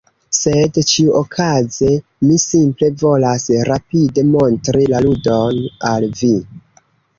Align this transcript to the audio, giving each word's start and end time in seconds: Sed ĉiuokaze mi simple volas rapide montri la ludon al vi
Sed 0.35 0.77
ĉiuokaze 0.91 1.89
mi 2.29 2.39
simple 2.45 2.89
volas 3.03 3.47
rapide 3.71 4.25
montri 4.33 4.89
la 4.95 5.05
ludon 5.07 5.63
al 5.95 6.11
vi 6.19 6.35